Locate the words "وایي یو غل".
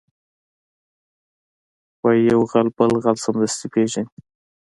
2.01-2.67